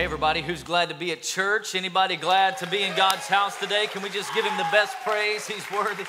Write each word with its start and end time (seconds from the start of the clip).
Hey, 0.00 0.06
everybody, 0.06 0.40
who's 0.40 0.62
glad 0.62 0.88
to 0.88 0.94
be 0.94 1.12
at 1.12 1.22
church? 1.22 1.74
Anybody 1.74 2.16
glad 2.16 2.56
to 2.56 2.66
be 2.66 2.84
in 2.84 2.96
God's 2.96 3.26
house 3.26 3.60
today? 3.60 3.86
Can 3.86 4.00
we 4.00 4.08
just 4.08 4.32
give 4.32 4.46
him 4.46 4.56
the 4.56 4.66
best 4.72 4.96
praise? 5.04 5.46
He's 5.46 5.70
worthy, 5.70 6.04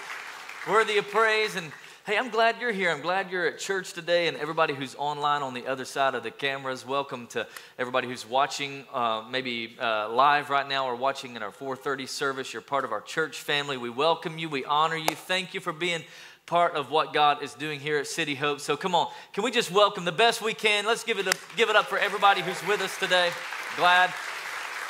worthy 0.65 0.97
of 0.97 1.09
praise. 1.09 1.57
And 1.57 1.73
hey, 2.05 2.17
I'm 2.17 2.29
glad 2.29 2.55
you're 2.61 2.71
here. 2.71 2.89
I'm 2.89 3.01
glad 3.01 3.29
you're 3.29 3.47
at 3.47 3.59
church 3.59 3.91
today. 3.91 4.29
And 4.29 4.37
everybody 4.37 4.73
who's 4.73 4.95
online 4.95 5.41
on 5.41 5.53
the 5.53 5.67
other 5.67 5.83
side 5.83 6.15
of 6.15 6.23
the 6.23 6.31
cameras, 6.31 6.87
welcome 6.87 7.27
to 7.31 7.45
everybody 7.77 8.07
who's 8.07 8.25
watching 8.25 8.85
uh, 8.93 9.25
maybe 9.29 9.75
uh, 9.77 10.07
live 10.07 10.49
right 10.49 10.69
now 10.69 10.85
or 10.85 10.95
watching 10.95 11.35
in 11.35 11.43
our 11.43 11.51
4:30 11.51 12.07
service. 12.07 12.53
You're 12.53 12.61
part 12.61 12.85
of 12.85 12.93
our 12.93 13.01
church 13.01 13.41
family. 13.41 13.75
We 13.75 13.89
welcome 13.89 14.37
you. 14.37 14.47
We 14.47 14.63
honor 14.63 14.95
you. 14.95 15.15
Thank 15.15 15.53
you 15.53 15.59
for 15.59 15.73
being 15.73 16.05
part 16.45 16.75
of 16.75 16.91
what 16.91 17.13
God 17.13 17.43
is 17.43 17.53
doing 17.55 17.81
here 17.81 17.97
at 17.97 18.07
City 18.07 18.35
Hope. 18.35 18.61
So 18.61 18.77
come 18.77 18.95
on, 18.95 19.11
can 19.33 19.43
we 19.43 19.51
just 19.51 19.69
welcome 19.69 20.05
the 20.05 20.13
best 20.13 20.41
we 20.41 20.53
can? 20.53 20.85
Let's 20.85 21.03
give 21.03 21.19
it, 21.19 21.27
a, 21.27 21.35
give 21.57 21.69
it 21.69 21.75
up 21.75 21.87
for 21.87 21.97
everybody 21.97 22.39
who's 22.39 22.65
with 22.65 22.79
us 22.79 22.97
today. 22.97 23.31
Glad, 23.77 24.13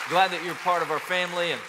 glad 0.10 0.32
that 0.32 0.44
you're 0.44 0.56
part 0.56 0.82
of 0.82 0.90
our 0.90 0.98
family. 0.98 1.52
And 1.52 1.62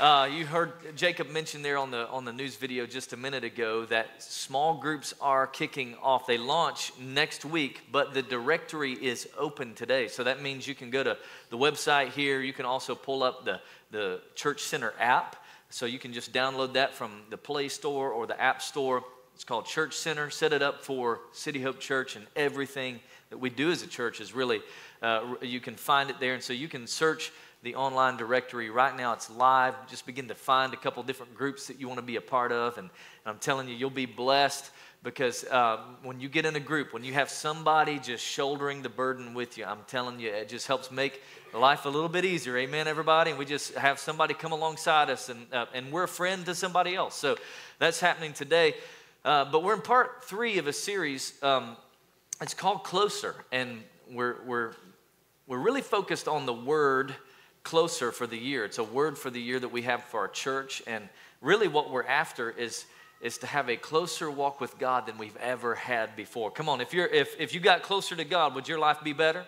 uh, 0.00 0.26
you 0.32 0.46
heard 0.46 0.72
Jacob 0.96 1.28
mention 1.28 1.60
there 1.60 1.76
on 1.76 1.90
the 1.90 2.08
on 2.08 2.24
the 2.24 2.32
news 2.32 2.56
video 2.56 2.86
just 2.86 3.12
a 3.12 3.16
minute 3.18 3.44
ago 3.44 3.84
that 3.84 4.22
small 4.22 4.80
groups 4.80 5.12
are 5.20 5.46
kicking 5.46 5.96
off. 6.02 6.26
They 6.26 6.38
launch 6.38 6.92
next 6.98 7.44
week, 7.44 7.82
but 7.92 8.14
the 8.14 8.22
directory 8.22 8.94
is 8.94 9.28
open 9.36 9.74
today. 9.74 10.08
So 10.08 10.24
that 10.24 10.40
means 10.40 10.66
you 10.66 10.74
can 10.74 10.88
go 10.88 11.02
to 11.02 11.18
the 11.50 11.58
website 11.58 12.08
here. 12.08 12.40
You 12.40 12.54
can 12.54 12.64
also 12.64 12.94
pull 12.94 13.22
up 13.22 13.44
the 13.44 13.60
the 13.90 14.22
Church 14.34 14.62
Center 14.62 14.94
app 14.98 15.36
so 15.68 15.84
you 15.84 15.98
can 15.98 16.14
just 16.14 16.32
download 16.32 16.72
that 16.72 16.94
from 16.94 17.10
the 17.28 17.36
Play 17.36 17.68
Store 17.68 18.10
or 18.12 18.26
the 18.26 18.40
App 18.40 18.62
Store. 18.62 19.04
It's 19.34 19.44
called 19.44 19.66
Church 19.66 19.94
Center. 19.94 20.30
Set 20.30 20.54
it 20.54 20.62
up 20.62 20.84
for 20.84 21.20
City 21.32 21.60
Hope 21.60 21.80
Church, 21.80 22.16
and 22.16 22.26
everything 22.34 23.00
that 23.30 23.38
we 23.38 23.48
do 23.48 23.70
as 23.70 23.82
a 23.82 23.86
church 23.86 24.20
is 24.20 24.34
really, 24.34 24.60
uh, 25.02 25.34
you 25.42 25.60
can 25.60 25.76
find 25.76 26.10
it 26.10 26.20
there. 26.20 26.34
And 26.34 26.42
so 26.42 26.52
you 26.52 26.68
can 26.68 26.86
search 26.86 27.32
the 27.62 27.74
online 27.74 28.16
directory. 28.16 28.70
Right 28.70 28.96
now 28.96 29.12
it's 29.12 29.30
live. 29.30 29.74
Just 29.88 30.06
begin 30.06 30.28
to 30.28 30.34
find 30.34 30.72
a 30.72 30.76
couple 30.76 31.02
different 31.02 31.34
groups 31.34 31.66
that 31.66 31.80
you 31.80 31.88
want 31.88 31.98
to 31.98 32.06
be 32.06 32.16
a 32.16 32.20
part 32.20 32.52
of. 32.52 32.78
And, 32.78 32.88
and 33.24 33.34
I'm 33.34 33.38
telling 33.38 33.68
you, 33.68 33.74
you'll 33.74 33.90
be 33.90 34.06
blessed 34.06 34.70
because 35.02 35.44
uh, 35.44 35.78
when 36.02 36.20
you 36.20 36.28
get 36.28 36.44
in 36.44 36.56
a 36.56 36.60
group, 36.60 36.92
when 36.92 37.04
you 37.04 37.14
have 37.14 37.30
somebody 37.30 37.98
just 37.98 38.24
shouldering 38.24 38.82
the 38.82 38.88
burden 38.88 39.32
with 39.34 39.56
you, 39.56 39.64
I'm 39.64 39.80
telling 39.86 40.20
you, 40.20 40.30
it 40.30 40.48
just 40.48 40.66
helps 40.66 40.90
make 40.90 41.22
life 41.54 41.86
a 41.86 41.88
little 41.88 42.08
bit 42.08 42.24
easier. 42.24 42.56
Amen, 42.58 42.86
everybody. 42.86 43.30
And 43.30 43.38
we 43.38 43.46
just 43.46 43.74
have 43.74 43.98
somebody 43.98 44.34
come 44.34 44.52
alongside 44.52 45.08
us, 45.08 45.28
and, 45.28 45.46
uh, 45.52 45.66
and 45.74 45.90
we're 45.90 46.04
a 46.04 46.08
friend 46.08 46.44
to 46.46 46.54
somebody 46.54 46.94
else. 46.94 47.14
So 47.14 47.36
that's 47.78 48.00
happening 48.00 48.32
today. 48.32 48.74
Uh, 49.24 49.46
but 49.50 49.62
we're 49.62 49.74
in 49.74 49.82
part 49.82 50.24
three 50.24 50.58
of 50.58 50.66
a 50.66 50.72
series. 50.72 51.34
Um, 51.42 51.76
it's 52.40 52.54
called 52.54 52.84
Closer, 52.84 53.34
and 53.52 53.82
we're, 54.10 54.36
we're, 54.46 54.72
we're 55.50 55.58
really 55.58 55.82
focused 55.82 56.28
on 56.28 56.46
the 56.46 56.52
word 56.52 57.12
closer 57.64 58.12
for 58.12 58.24
the 58.24 58.36
year. 58.36 58.64
It's 58.64 58.78
a 58.78 58.84
word 58.84 59.18
for 59.18 59.30
the 59.30 59.40
year 59.40 59.58
that 59.58 59.72
we 59.72 59.82
have 59.82 60.04
for 60.04 60.20
our 60.20 60.28
church, 60.28 60.80
and 60.86 61.08
really 61.40 61.66
what 61.66 61.90
we're 61.90 62.06
after 62.06 62.52
is 62.52 62.86
is 63.20 63.36
to 63.38 63.48
have 63.48 63.68
a 63.68 63.76
closer 63.76 64.30
walk 64.30 64.60
with 64.60 64.78
God 64.78 65.06
than 65.06 65.18
we've 65.18 65.36
ever 65.38 65.74
had 65.74 66.14
before. 66.14 66.52
Come 66.52 66.68
on, 66.68 66.80
if 66.80 66.94
you're 66.94 67.08
if 67.08 67.34
if 67.40 67.52
you 67.52 67.58
got 67.58 67.82
closer 67.82 68.14
to 68.14 68.24
God, 68.24 68.54
would 68.54 68.68
your 68.68 68.78
life 68.78 68.98
be 69.02 69.12
better? 69.12 69.44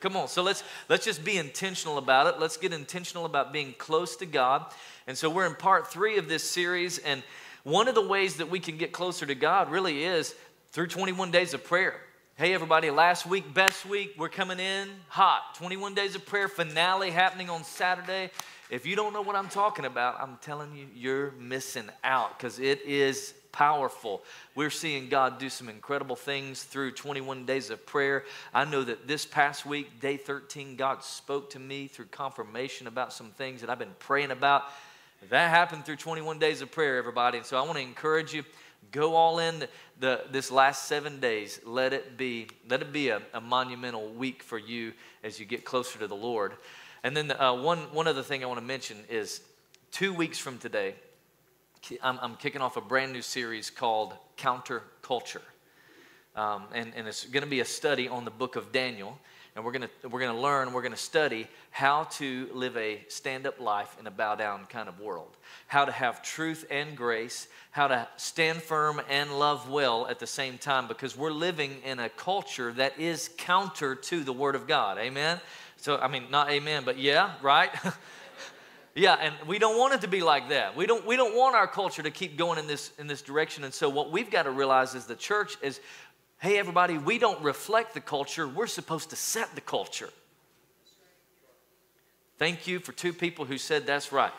Come 0.00 0.16
on, 0.16 0.26
so 0.26 0.42
let's 0.42 0.64
let's 0.88 1.04
just 1.04 1.24
be 1.24 1.38
intentional 1.38 1.96
about 1.98 2.26
it. 2.26 2.40
Let's 2.40 2.56
get 2.56 2.72
intentional 2.72 3.24
about 3.24 3.52
being 3.52 3.72
close 3.78 4.16
to 4.16 4.26
God. 4.26 4.66
And 5.06 5.16
so 5.16 5.30
we're 5.30 5.46
in 5.46 5.54
part 5.54 5.86
three 5.86 6.18
of 6.18 6.28
this 6.28 6.42
series, 6.42 6.98
and 6.98 7.22
one 7.62 7.86
of 7.86 7.94
the 7.94 8.04
ways 8.04 8.38
that 8.38 8.50
we 8.50 8.58
can 8.58 8.78
get 8.78 8.90
closer 8.90 9.26
to 9.26 9.36
God 9.36 9.70
really 9.70 10.02
is 10.02 10.34
through 10.72 10.88
21 10.88 11.30
days 11.30 11.54
of 11.54 11.62
prayer. 11.62 12.00
Hey, 12.36 12.52
everybody, 12.52 12.90
last 12.90 13.26
week, 13.26 13.54
best 13.54 13.86
week, 13.86 14.16
we're 14.18 14.28
coming 14.28 14.58
in 14.58 14.88
hot. 15.06 15.54
21 15.54 15.94
days 15.94 16.16
of 16.16 16.26
prayer 16.26 16.48
finale 16.48 17.12
happening 17.12 17.48
on 17.48 17.62
Saturday. 17.62 18.28
If 18.70 18.86
you 18.86 18.96
don't 18.96 19.12
know 19.12 19.22
what 19.22 19.36
I'm 19.36 19.48
talking 19.48 19.84
about, 19.84 20.20
I'm 20.20 20.36
telling 20.42 20.74
you, 20.74 20.88
you're 20.96 21.30
missing 21.38 21.88
out 22.02 22.36
because 22.36 22.58
it 22.58 22.82
is 22.82 23.34
powerful. 23.52 24.24
We're 24.56 24.70
seeing 24.70 25.08
God 25.08 25.38
do 25.38 25.48
some 25.48 25.68
incredible 25.68 26.16
things 26.16 26.64
through 26.64 26.90
21 26.94 27.46
days 27.46 27.70
of 27.70 27.86
prayer. 27.86 28.24
I 28.52 28.64
know 28.64 28.82
that 28.82 29.06
this 29.06 29.24
past 29.24 29.64
week, 29.64 30.00
day 30.00 30.16
13, 30.16 30.74
God 30.74 31.04
spoke 31.04 31.50
to 31.50 31.60
me 31.60 31.86
through 31.86 32.06
confirmation 32.06 32.88
about 32.88 33.12
some 33.12 33.30
things 33.30 33.60
that 33.60 33.70
I've 33.70 33.78
been 33.78 33.94
praying 34.00 34.32
about. 34.32 34.64
That 35.30 35.50
happened 35.50 35.86
through 35.86 35.96
21 35.96 36.40
days 36.40 36.62
of 36.62 36.72
prayer, 36.72 36.96
everybody. 36.96 37.38
And 37.38 37.46
so 37.46 37.56
I 37.56 37.62
want 37.62 37.74
to 37.74 37.82
encourage 37.82 38.34
you 38.34 38.42
go 38.90 39.14
all 39.14 39.38
in 39.38 39.60
the, 39.60 39.68
the, 40.00 40.24
this 40.30 40.50
last 40.50 40.84
seven 40.84 41.20
days 41.20 41.60
let 41.64 41.92
it 41.92 42.16
be 42.16 42.48
let 42.68 42.82
it 42.82 42.92
be 42.92 43.08
a, 43.08 43.20
a, 43.32 43.40
monumental 43.40 44.08
week 44.08 44.42
for 44.42 44.58
you 44.58 44.92
as 45.22 45.38
you 45.38 45.46
get 45.46 45.64
closer 45.64 45.98
to 45.98 46.06
the 46.06 46.16
lord 46.16 46.54
and 47.04 47.14
then 47.14 47.30
uh, 47.32 47.54
one, 47.54 47.80
one 47.92 48.08
other 48.08 48.22
thing 48.22 48.42
I 48.42 48.46
want 48.46 48.58
to 48.58 48.64
mention 48.64 48.96
is 49.10 49.42
two 49.92 50.14
weeks 50.14 50.38
from 50.38 50.56
today, 50.56 50.94
I'm, 52.02 52.18
I'm 52.22 52.36
kicking 52.36 52.62
off 52.62 52.78
a 52.78 52.80
brand 52.80 53.12
new 53.12 53.20
series 53.20 53.68
called 53.68 54.14
Counterculture. 54.38 55.42
Um, 56.34 56.64
and, 56.72 56.94
and 56.96 57.06
it's 57.06 57.26
going 57.26 57.44
to 57.44 57.48
be 57.48 57.60
a 57.60 57.64
study 57.66 58.08
on 58.08 58.24
the 58.24 58.30
book 58.30 58.56
of 58.56 58.72
Daniel. 58.72 59.18
And 59.56 59.64
we're 59.64 59.70
going 59.70 59.88
to 60.02 60.08
we're 60.08 60.20
going 60.20 60.34
to 60.34 60.40
learn, 60.40 60.72
we're 60.72 60.82
going 60.82 60.92
to 60.92 60.98
study 60.98 61.46
how 61.70 62.04
to 62.04 62.48
live 62.52 62.76
a 62.76 63.04
stand 63.08 63.46
up 63.46 63.60
life 63.60 63.96
in 64.00 64.06
a 64.08 64.10
bow 64.10 64.34
down 64.34 64.64
kind 64.66 64.88
of 64.88 64.98
world. 64.98 65.36
How 65.68 65.84
to 65.84 65.92
have 65.92 66.22
truth 66.22 66.66
and 66.70 66.96
grace, 66.96 67.46
how 67.70 67.86
to 67.86 68.08
stand 68.16 68.62
firm 68.62 69.00
and 69.08 69.38
love 69.38 69.70
well 69.70 70.08
at 70.08 70.18
the 70.18 70.26
same 70.26 70.58
time, 70.58 70.88
because 70.88 71.16
we're 71.16 71.30
living 71.30 71.76
in 71.84 72.00
a 72.00 72.08
culture 72.08 72.72
that 72.72 72.98
is 72.98 73.30
counter 73.36 73.94
to 73.94 74.24
the 74.24 74.32
Word 74.32 74.56
of 74.56 74.66
God. 74.66 74.98
Amen? 74.98 75.40
So, 75.76 75.98
I 75.98 76.08
mean, 76.08 76.30
not 76.30 76.50
amen, 76.50 76.84
but 76.84 76.98
yeah, 76.98 77.34
right? 77.42 77.70
yeah, 78.94 79.16
and 79.20 79.34
we 79.46 79.58
don't 79.58 79.78
want 79.78 79.92
it 79.92 80.00
to 80.00 80.08
be 80.08 80.22
like 80.22 80.48
that. 80.48 80.74
We 80.74 80.86
don't, 80.86 81.06
we 81.06 81.14
don't 81.14 81.36
want 81.36 81.54
our 81.54 81.66
culture 81.66 82.02
to 82.02 82.10
keep 82.10 82.38
going 82.38 82.58
in 82.58 82.66
this, 82.66 82.90
in 82.98 83.06
this 83.06 83.20
direction. 83.20 83.64
And 83.64 83.74
so, 83.74 83.88
what 83.90 84.10
we've 84.10 84.30
got 84.30 84.44
to 84.44 84.50
realize 84.50 84.94
is 84.94 85.04
the 85.04 85.14
church 85.14 85.58
is 85.60 85.80
hey, 86.38 86.58
everybody, 86.58 86.98
we 86.98 87.18
don't 87.18 87.42
reflect 87.42 87.94
the 87.94 88.00
culture, 88.00 88.46
we're 88.46 88.66
supposed 88.66 89.10
to 89.10 89.16
set 89.16 89.54
the 89.54 89.60
culture. 89.60 90.10
Thank 92.38 92.66
you 92.66 92.80
for 92.80 92.92
two 92.92 93.12
people 93.12 93.44
who 93.44 93.58
said 93.58 93.86
that's 93.86 94.12
right. 94.12 94.32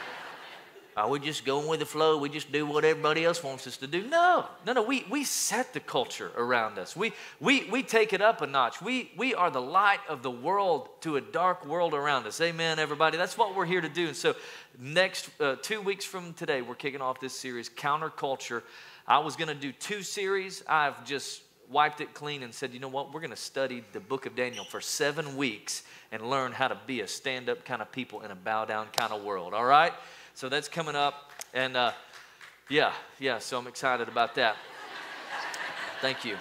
Are 0.96 1.08
we 1.08 1.18
just 1.18 1.44
going 1.44 1.66
with 1.66 1.80
the 1.80 1.86
flow? 1.86 2.16
We 2.16 2.28
just 2.28 2.52
do 2.52 2.64
what 2.64 2.84
everybody 2.84 3.24
else 3.24 3.42
wants 3.42 3.66
us 3.66 3.76
to 3.78 3.86
do? 3.88 4.06
No, 4.08 4.46
no, 4.64 4.72
no. 4.72 4.82
We, 4.82 5.04
we 5.10 5.24
set 5.24 5.74
the 5.74 5.80
culture 5.80 6.30
around 6.36 6.78
us. 6.78 6.96
We, 6.96 7.12
we, 7.40 7.68
we 7.70 7.82
take 7.82 8.12
it 8.12 8.20
up 8.20 8.40
a 8.40 8.46
notch. 8.46 8.80
We, 8.80 9.10
we 9.16 9.34
are 9.34 9.50
the 9.50 9.60
light 9.60 10.00
of 10.08 10.22
the 10.22 10.30
world 10.30 10.88
to 11.02 11.16
a 11.16 11.20
dark 11.20 11.66
world 11.66 11.92
around 11.92 12.26
us. 12.26 12.40
Amen, 12.40 12.78
everybody. 12.78 13.16
That's 13.16 13.36
what 13.36 13.56
we're 13.56 13.66
here 13.66 13.80
to 13.80 13.88
do. 13.88 14.08
And 14.08 14.16
so, 14.16 14.34
next 14.78 15.28
uh, 15.40 15.56
two 15.60 15.80
weeks 15.80 16.04
from 16.04 16.34
today, 16.34 16.62
we're 16.62 16.76
kicking 16.76 17.00
off 17.00 17.20
this 17.20 17.38
series, 17.38 17.68
Counterculture. 17.68 18.62
I 19.08 19.20
was 19.20 19.36
going 19.36 19.48
to 19.48 19.54
do 19.54 19.72
two 19.72 20.02
series. 20.02 20.62
I've 20.68 21.02
just 21.06 21.40
wiped 21.70 22.02
it 22.02 22.12
clean 22.12 22.42
and 22.42 22.52
said, 22.52 22.74
you 22.74 22.78
know 22.78 22.88
what? 22.88 23.10
We're 23.10 23.20
going 23.20 23.30
to 23.30 23.36
study 23.36 23.82
the 23.94 24.00
book 24.00 24.26
of 24.26 24.36
Daniel 24.36 24.66
for 24.66 24.82
seven 24.82 25.34
weeks 25.38 25.82
and 26.12 26.28
learn 26.28 26.52
how 26.52 26.68
to 26.68 26.78
be 26.86 27.00
a 27.00 27.08
stand 27.08 27.48
up 27.48 27.64
kind 27.64 27.80
of 27.80 27.90
people 27.90 28.20
in 28.20 28.30
a 28.30 28.34
bow 28.34 28.66
down 28.66 28.88
kind 28.94 29.10
of 29.10 29.24
world. 29.24 29.54
All 29.54 29.64
right? 29.64 29.94
So 30.34 30.50
that's 30.50 30.68
coming 30.68 30.94
up. 30.94 31.32
And 31.54 31.74
uh, 31.74 31.92
yeah, 32.68 32.92
yeah, 33.18 33.38
so 33.38 33.58
I'm 33.58 33.66
excited 33.66 34.08
about 34.08 34.34
that. 34.34 34.56
Thank 36.02 36.26
you. 36.26 36.36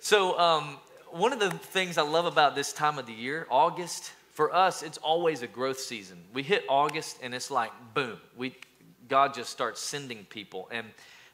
So, 0.00 0.36
um, 0.36 0.78
one 1.10 1.32
of 1.32 1.38
the 1.38 1.50
things 1.50 1.96
I 1.96 2.02
love 2.02 2.26
about 2.26 2.56
this 2.56 2.72
time 2.72 2.98
of 2.98 3.06
the 3.06 3.12
year, 3.12 3.46
August, 3.50 4.10
for 4.32 4.52
us, 4.52 4.82
it's 4.82 4.98
always 4.98 5.42
a 5.42 5.46
growth 5.46 5.78
season. 5.78 6.18
We 6.34 6.42
hit 6.42 6.64
August 6.68 7.18
and 7.22 7.32
it's 7.32 7.52
like, 7.52 7.70
boom, 7.94 8.18
we, 8.36 8.56
God 9.08 9.34
just 9.34 9.50
starts 9.50 9.80
sending 9.80 10.24
people. 10.24 10.68
And 10.70 10.86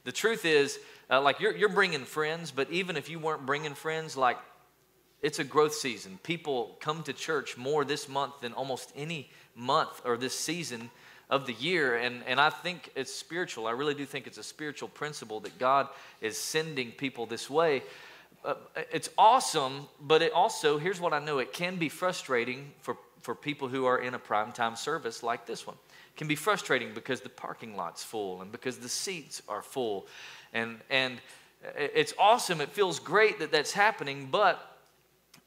the 0.05 0.13
truth 0.13 0.45
is, 0.45 0.79
uh, 1.11 1.21
like 1.21 1.41
you're, 1.41 1.57
you're 1.57 1.69
bringing 1.69 2.05
friends, 2.05 2.51
but 2.51 2.71
even 2.71 2.97
if 2.97 3.09
you 3.09 3.19
weren't 3.19 3.47
bringing 3.47 3.75
friends, 3.75 4.17
like 4.17 4.39
it's 5.23 5.39
a 5.39 5.45
growth 5.45 5.75
season. 5.75 6.19
People 6.23 6.77
come 6.81 7.03
to 7.05 7.13
church 7.13 7.57
more 7.57 7.85
this 7.85 8.09
month 8.09 8.41
than 8.41 8.53
almost 8.53 8.93
any 8.97 9.31
month 9.55 10.03
or 10.05 10.17
this 10.17 10.39
season 10.39 10.91
of 11.31 11.47
the 11.47 11.53
year. 11.55 11.97
And, 11.97 12.23
and 12.27 12.41
I 12.41 12.51
think 12.51 12.91
it's 12.97 13.13
spiritual. 13.13 13.67
I 13.67 13.71
really 13.71 13.95
do 13.95 14.05
think 14.05 14.27
it's 14.27 14.39
a 14.39 14.43
spiritual 14.43 14.89
principle 14.89 15.41
that 15.41 15.59
God 15.59 15.89
is 16.21 16.37
sending 16.37 16.91
people 16.91 17.27
this 17.27 17.49
way. 17.49 17.83
Uh, 18.45 18.55
it's 18.93 19.09
awesome, 19.17 19.87
but 20.01 20.21
it 20.21 20.33
also, 20.33 20.77
here's 20.77 21.01
what 21.01 21.13
I 21.13 21.21
know 21.21 21.39
it 21.39 21.53
can 21.53 21.77
be 21.77 21.89
frustrating 21.89 22.73
for, 22.81 22.97
for 23.21 23.37
people 23.37 23.69
who 23.69 23.87
are 23.87 23.99
in 23.99 24.15
a 24.15 24.19
primetime 24.19 24.77
service 24.77 25.23
like 25.23 25.47
this 25.47 25.65
one. 25.67 25.77
Can 26.17 26.29
be 26.29 26.37
frustrating 26.37 26.93
because 26.95 27.21
the 27.21 27.29
parking 27.29 27.77
lot's 27.77 28.05
full 28.05 28.43
and 28.43 28.53
because 28.53 28.79
the 28.79 28.89
seats 28.89 29.43
are 29.49 29.63
full. 29.63 30.07
And, 30.53 30.79
and 30.91 31.19
it's 31.77 32.13
awesome. 32.19 32.61
It 32.61 32.71
feels 32.71 32.99
great 32.99 33.39
that 33.39 33.51
that's 33.51 33.73
happening, 33.73 34.29
but 34.31 34.79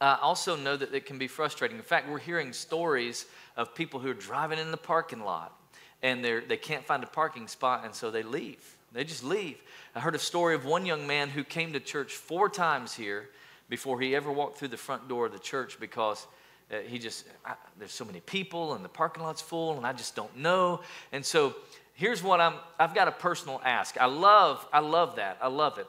I 0.01 0.17
also 0.21 0.55
know 0.55 0.75
that 0.75 0.93
it 0.93 1.05
can 1.05 1.17
be 1.17 1.27
frustrating. 1.27 1.77
In 1.77 1.83
fact, 1.83 2.09
we're 2.09 2.19
hearing 2.19 2.51
stories 2.51 3.25
of 3.55 3.75
people 3.75 3.99
who 3.99 4.09
are 4.09 4.15
driving 4.15 4.59
in 4.59 4.71
the 4.71 4.77
parking 4.77 5.23
lot 5.23 5.53
and 6.01 6.23
they're, 6.23 6.41
they 6.41 6.57
can't 6.57 6.85
find 6.85 7.03
a 7.03 7.07
parking 7.07 7.47
spot, 7.47 7.83
and 7.83 7.93
so 7.93 8.11
they 8.11 8.21
leave. 8.21 8.75
They 8.91 9.03
just 9.03 9.23
leave. 9.23 9.61
I 9.95 10.01
heard 10.01 10.13
a 10.13 10.19
story 10.19 10.53
of 10.53 10.63
one 10.63 10.85
young 10.85 11.07
man 11.07 11.29
who 11.29 11.43
came 11.43 11.73
to 11.73 11.79
church 11.79 12.13
four 12.13 12.47
times 12.47 12.93
here, 12.93 13.29
before 13.69 13.99
he 13.99 14.15
ever 14.15 14.31
walked 14.31 14.57
through 14.57 14.67
the 14.69 14.77
front 14.77 15.07
door 15.07 15.25
of 15.25 15.31
the 15.31 15.39
church 15.39 15.79
because 15.79 16.27
uh, 16.71 16.77
he 16.87 16.97
just, 16.97 17.25
I, 17.45 17.53
there's 17.77 17.91
so 17.91 18.05
many 18.05 18.21
people 18.21 18.73
and 18.73 18.83
the 18.83 18.89
parking 18.89 19.23
lot's 19.23 19.41
full 19.41 19.77
and 19.77 19.85
I 19.85 19.93
just 19.93 20.15
don't 20.15 20.35
know. 20.37 20.81
And 21.11 21.23
so 21.23 21.55
here's 21.93 22.23
what 22.23 22.41
I'm, 22.41 22.55
I've 22.79 22.95
got 22.95 23.07
a 23.07 23.11
personal 23.11 23.61
ask. 23.63 23.99
I 23.99 24.05
love, 24.05 24.67
I 24.73 24.79
love 24.79 25.17
that. 25.17 25.37
I 25.41 25.47
love 25.47 25.77
it. 25.77 25.87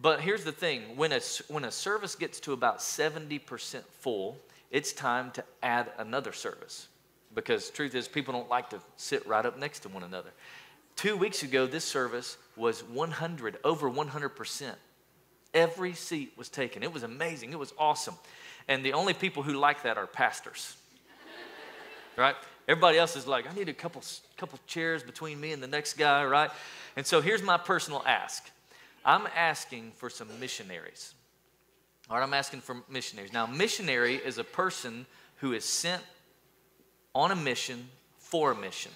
But 0.00 0.20
here's 0.20 0.44
the 0.44 0.52
thing 0.52 0.96
when 0.96 1.12
a, 1.12 1.20
when 1.48 1.64
a 1.64 1.70
service 1.70 2.14
gets 2.14 2.40
to 2.40 2.52
about 2.52 2.78
70% 2.78 3.82
full, 4.00 4.38
it's 4.70 4.92
time 4.92 5.30
to 5.32 5.44
add 5.62 5.90
another 5.98 6.32
service. 6.32 6.88
Because 7.34 7.70
truth 7.70 7.94
is, 7.94 8.08
people 8.08 8.32
don't 8.32 8.48
like 8.48 8.70
to 8.70 8.80
sit 8.96 9.26
right 9.26 9.44
up 9.44 9.58
next 9.58 9.80
to 9.80 9.88
one 9.88 10.02
another. 10.02 10.30
Two 10.96 11.16
weeks 11.16 11.42
ago, 11.42 11.66
this 11.66 11.84
service 11.84 12.38
was 12.56 12.82
100, 12.82 13.58
over 13.64 13.90
100%. 13.90 14.74
Every 15.54 15.94
seat 15.94 16.32
was 16.36 16.48
taken. 16.48 16.82
It 16.82 16.92
was 16.92 17.02
amazing. 17.02 17.52
It 17.52 17.58
was 17.58 17.72
awesome. 17.78 18.14
And 18.68 18.84
the 18.84 18.92
only 18.92 19.14
people 19.14 19.42
who 19.42 19.54
like 19.54 19.82
that 19.82 19.96
are 19.96 20.06
pastors. 20.06 20.76
right? 22.16 22.36
Everybody 22.68 22.98
else 22.98 23.16
is 23.16 23.26
like, 23.26 23.50
I 23.50 23.54
need 23.54 23.70
a 23.70 23.74
couple, 23.74 24.02
couple 24.36 24.58
chairs 24.66 25.02
between 25.02 25.40
me 25.40 25.52
and 25.52 25.62
the 25.62 25.66
next 25.66 25.94
guy, 25.94 26.24
right? 26.24 26.50
And 26.96 27.06
so 27.06 27.22
here's 27.22 27.42
my 27.42 27.56
personal 27.56 28.02
ask 28.06 28.50
I'm 29.04 29.26
asking 29.34 29.92
for 29.96 30.10
some 30.10 30.28
missionaries. 30.38 31.14
All 32.10 32.18
right, 32.18 32.22
I'm 32.22 32.34
asking 32.34 32.60
for 32.60 32.76
missionaries. 32.88 33.32
Now, 33.32 33.46
missionary 33.46 34.16
is 34.16 34.38
a 34.38 34.44
person 34.44 35.06
who 35.36 35.52
is 35.52 35.64
sent 35.64 36.02
on 37.14 37.30
a 37.30 37.36
mission 37.36 37.88
for 38.18 38.52
a 38.52 38.54
mission. 38.54 38.92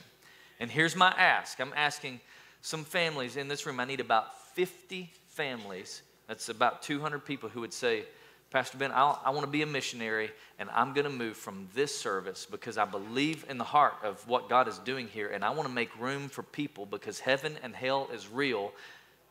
And 0.60 0.70
here's 0.70 0.94
my 0.94 1.10
ask 1.16 1.60
I'm 1.60 1.72
asking 1.74 2.20
some 2.60 2.84
families 2.84 3.36
in 3.36 3.48
this 3.48 3.66
room, 3.66 3.80
I 3.80 3.84
need 3.84 4.00
about 4.00 4.54
50 4.54 5.10
families. 5.28 6.02
That's 6.28 6.48
about 6.48 6.82
200 6.82 7.24
people 7.24 7.48
who 7.48 7.60
would 7.60 7.72
say, 7.72 8.04
Pastor 8.52 8.76
Ben, 8.76 8.92
I'll, 8.92 9.18
i 9.24 9.30
want 9.30 9.46
to 9.46 9.50
be 9.50 9.62
a 9.62 9.66
missionary 9.66 10.30
and 10.58 10.68
I'm 10.74 10.92
going 10.92 11.06
to 11.06 11.10
move 11.10 11.38
from 11.38 11.68
this 11.74 11.96
service 11.96 12.46
because 12.48 12.76
I 12.76 12.84
believe 12.84 13.46
in 13.48 13.56
the 13.56 13.64
heart 13.64 13.94
of 14.02 14.28
what 14.28 14.50
God 14.50 14.68
is 14.68 14.76
doing 14.76 15.08
here 15.08 15.28
and 15.28 15.42
I 15.42 15.48
want 15.48 15.66
to 15.66 15.74
make 15.74 15.88
room 15.98 16.28
for 16.28 16.42
people 16.42 16.84
because 16.84 17.18
heaven 17.18 17.56
and 17.62 17.74
hell 17.74 18.10
is 18.12 18.28
real. 18.28 18.72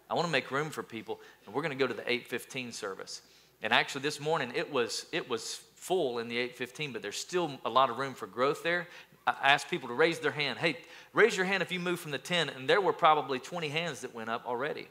I 0.10 0.16
want 0.16 0.26
to 0.26 0.32
make 0.32 0.50
room 0.50 0.72
for 0.72 0.82
people 0.82 1.20
and 1.46 1.54
we're 1.54 1.62
going 1.62 1.72
to 1.72 1.78
go 1.78 1.86
to 1.86 1.94
the 1.94 2.02
815 2.02 2.72
service. 2.72 3.22
And 3.62 3.72
actually 3.72 4.02
this 4.02 4.20
morning 4.20 4.54
it 4.56 4.74
was 4.74 5.06
it 5.12 5.30
was 5.30 5.62
full 5.76 6.18
in 6.18 6.28
the 6.28 6.38
815 6.38 6.94
but 6.94 7.04
there's 7.04 7.18
still 7.18 7.52
a 7.64 7.70
lot 7.70 7.92
of 7.92 8.00
room 8.00 8.16
for 8.16 8.26
growth 8.26 8.64
there. 8.64 8.88
I 9.28 9.36
asked 9.44 9.70
people 9.70 9.88
to 9.90 9.94
raise 9.94 10.18
their 10.18 10.32
hand. 10.32 10.58
Hey, 10.58 10.78
raise 11.14 11.38
your 11.38 11.46
hand 11.46 11.62
if 11.62 11.72
you 11.72 11.80
move 11.80 12.00
from 12.00 12.10
the 12.10 12.18
10 12.18 12.50
and 12.50 12.68
there 12.68 12.82
were 12.82 12.92
probably 12.92 13.38
20 13.38 13.70
hands 13.70 14.02
that 14.02 14.16
went 14.16 14.32
up 14.32 14.48
already. 14.48 14.88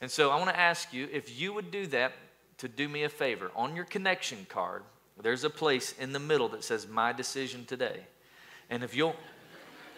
And 0.00 0.10
so 0.10 0.30
I 0.30 0.36
want 0.36 0.48
to 0.48 0.58
ask 0.58 0.94
you 0.94 1.10
if 1.12 1.38
you 1.38 1.52
would 1.52 1.70
do 1.70 1.86
that 1.88 2.14
to 2.58 2.68
do 2.68 2.88
me 2.88 3.04
a 3.04 3.08
favor. 3.08 3.50
On 3.54 3.76
your 3.76 3.84
connection 3.84 4.46
card, 4.48 4.82
there's 5.22 5.44
a 5.44 5.50
place 5.50 5.94
in 5.98 6.12
the 6.12 6.18
middle 6.18 6.48
that 6.50 6.64
says 6.64 6.86
My 6.88 7.12
Decision 7.12 7.64
Today. 7.64 8.00
And 8.70 8.82
if 8.82 8.94
you'll, 8.94 9.16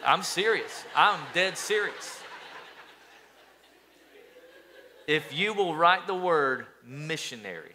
I'm 0.05 0.23
serious, 0.23 0.85
I'm 0.95 1.21
dead 1.35 1.57
serious. 1.57 2.21
If 5.07 5.37
you 5.37 5.55
will 5.55 5.75
write 5.75 6.07
the 6.07 6.15
word 6.15 6.67
missionary, 6.85 7.73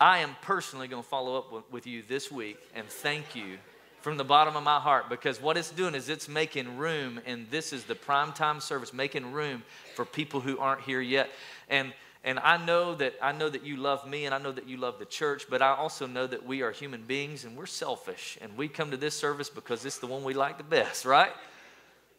I 0.00 0.18
am 0.18 0.36
personally 0.42 0.86
going 0.86 1.02
to 1.02 1.08
follow 1.08 1.36
up 1.36 1.72
with 1.72 1.86
you 1.86 2.02
this 2.06 2.30
week 2.30 2.58
and 2.74 2.86
thank 2.86 3.34
you 3.34 3.58
from 4.00 4.18
the 4.18 4.24
bottom 4.24 4.54
of 4.54 4.62
my 4.62 4.78
heart 4.78 5.08
because 5.08 5.40
what 5.40 5.56
it's 5.56 5.70
doing 5.70 5.94
is 5.94 6.10
it's 6.10 6.28
making 6.28 6.76
room, 6.76 7.18
and 7.24 7.50
this 7.50 7.72
is 7.72 7.84
the 7.84 7.94
prime 7.94 8.32
time 8.32 8.60
service, 8.60 8.92
making 8.92 9.32
room 9.32 9.62
for 9.94 10.04
people 10.04 10.40
who 10.40 10.58
aren't 10.58 10.82
here 10.82 11.00
yet. 11.00 11.30
And 11.70 11.92
and 12.24 12.38
I 12.38 12.56
know 12.56 12.94
that 12.94 13.14
I 13.20 13.32
know 13.32 13.50
that 13.50 13.64
you 13.64 13.76
love 13.76 14.08
me 14.08 14.24
and 14.24 14.34
I 14.34 14.38
know 14.38 14.50
that 14.50 14.66
you 14.66 14.78
love 14.78 14.98
the 14.98 15.04
church, 15.04 15.46
but 15.50 15.60
I 15.60 15.74
also 15.74 16.06
know 16.06 16.26
that 16.26 16.46
we 16.46 16.62
are 16.62 16.72
human 16.72 17.02
beings 17.02 17.44
and 17.44 17.54
we're 17.54 17.66
selfish 17.66 18.38
and 18.40 18.56
we 18.56 18.66
come 18.66 18.90
to 18.90 18.96
this 18.96 19.14
service 19.14 19.50
because 19.50 19.84
it's 19.84 19.98
the 19.98 20.06
one 20.06 20.24
we 20.24 20.32
like 20.32 20.56
the 20.56 20.64
best, 20.64 21.04
right? 21.04 21.32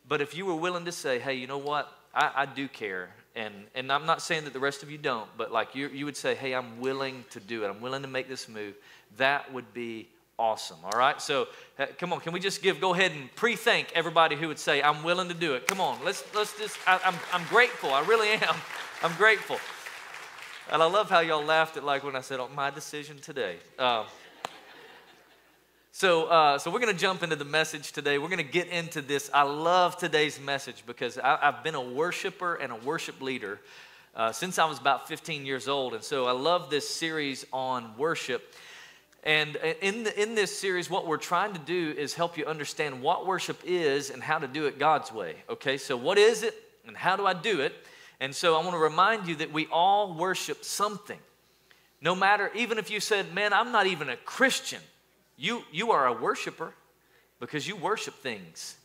But 0.07 0.21
if 0.21 0.35
you 0.35 0.45
were 0.45 0.55
willing 0.55 0.85
to 0.85 0.91
say, 0.91 1.17
hey, 1.17 1.33
you 1.33 1.47
know 1.47 1.57
what? 1.57 1.91
I, 2.13 2.31
I 2.35 2.45
do 2.45 2.67
care. 2.67 3.09
And, 3.35 3.53
and 3.73 3.91
I'm 3.91 4.05
not 4.05 4.21
saying 4.21 4.43
that 4.43 4.53
the 4.53 4.59
rest 4.59 4.83
of 4.83 4.91
you 4.91 4.99
don't, 4.99 5.27
but 5.37 5.51
like 5.51 5.73
you, 5.73 5.89
you 5.89 6.05
would 6.05 6.15
say, 6.15 6.35
hey, 6.35 6.53
I'm 6.53 6.79
willing 6.79 7.25
to 7.31 7.39
do 7.39 7.65
it. 7.65 7.69
I'm 7.69 7.81
willing 7.81 8.03
to 8.03 8.07
make 8.07 8.29
this 8.29 8.47
move. 8.47 8.75
That 9.17 9.51
would 9.51 9.73
be 9.73 10.07
awesome. 10.37 10.77
All 10.83 10.97
right. 10.97 11.19
So 11.19 11.47
uh, 11.79 11.87
come 11.97 12.13
on, 12.13 12.19
can 12.19 12.31
we 12.31 12.39
just 12.39 12.61
give? 12.61 12.79
Go 12.79 12.93
ahead 12.93 13.11
and 13.11 13.33
pre-thank 13.35 13.91
everybody 13.93 14.35
who 14.35 14.47
would 14.47 14.59
say, 14.59 14.81
"I'm 14.81 15.03
willing 15.03 15.29
to 15.29 15.33
do 15.33 15.55
it." 15.55 15.67
Come 15.67 15.79
on, 15.79 16.03
let's 16.03 16.23
let's 16.35 16.57
just. 16.57 16.77
I, 16.85 16.99
I'm 17.05 17.15
I'm 17.33 17.47
grateful. 17.47 17.91
I 17.91 18.01
really 18.05 18.29
am. 18.29 18.55
I'm 19.01 19.15
grateful. 19.15 19.57
And 20.71 20.81
I 20.81 20.87
love 20.87 21.11
how 21.11 21.19
y'all 21.19 21.45
laughed 21.45 21.77
at 21.77 21.83
like 21.83 22.03
when 22.03 22.15
I 22.15 22.21
said, 22.21 22.39
"Oh, 22.39 22.47
my 22.47 22.71
decision 22.71 23.19
today." 23.19 23.57
Uh, 23.77 24.05
so, 25.91 26.25
uh, 26.25 26.57
so 26.57 26.71
we're 26.71 26.79
going 26.79 26.91
to 26.91 26.99
jump 26.99 27.21
into 27.21 27.35
the 27.35 27.45
message 27.45 27.91
today. 27.91 28.17
We're 28.17 28.29
going 28.29 28.37
to 28.37 28.51
get 28.51 28.69
into 28.69 29.03
this. 29.03 29.29
I 29.31 29.43
love 29.43 29.95
today's 29.95 30.39
message 30.39 30.83
because 30.87 31.19
I, 31.19 31.37
have 31.39 31.63
been 31.63 31.75
a 31.75 31.81
worshiper 31.81 32.55
and 32.55 32.71
a 32.71 32.77
worship 32.77 33.21
leader 33.21 33.59
uh, 34.15 34.31
since 34.31 34.57
I 34.57 34.65
was 34.65 34.79
about 34.79 35.07
15 35.07 35.45
years 35.45 35.67
old, 35.67 35.93
and 35.93 36.03
so 36.03 36.25
I 36.25 36.31
love 36.31 36.71
this 36.71 36.89
series 36.89 37.45
on 37.53 37.95
worship. 37.95 38.51
And 39.23 39.57
in, 39.81 40.03
the, 40.03 40.19
in 40.19 40.33
this 40.33 40.57
series, 40.57 40.89
what 40.89 41.05
we're 41.05 41.17
trying 41.17 41.53
to 41.53 41.59
do 41.59 41.93
is 41.95 42.15
help 42.15 42.39
you 42.39 42.45
understand 42.45 43.03
what 43.03 43.27
worship 43.27 43.59
is 43.63 44.09
and 44.09 44.21
how 44.21 44.39
to 44.39 44.47
do 44.47 44.65
it 44.65 44.79
God's 44.79 45.11
way. 45.11 45.35
Okay, 45.47 45.77
so 45.77 45.95
what 45.95 46.17
is 46.17 46.41
it 46.41 46.55
and 46.87 46.97
how 46.97 47.15
do 47.15 47.27
I 47.27 47.33
do 47.33 47.61
it? 47.61 47.73
And 48.19 48.35
so 48.35 48.55
I 48.55 48.59
want 48.59 48.71
to 48.71 48.77
remind 48.77 49.27
you 49.27 49.35
that 49.35 49.51
we 49.51 49.67
all 49.67 50.13
worship 50.13 50.63
something. 50.63 51.19
No 52.01 52.15
matter, 52.15 52.51
even 52.55 52.77
if 52.77 52.89
you 52.89 52.99
said, 52.99 53.33
man, 53.33 53.53
I'm 53.53 53.71
not 53.71 53.87
even 53.87 54.09
a 54.09 54.17
Christian, 54.17 54.81
you, 55.37 55.63
you 55.71 55.91
are 55.91 56.07
a 56.07 56.13
worshiper 56.13 56.73
because 57.39 57.67
you 57.67 57.75
worship 57.75 58.15
things. 58.15 58.77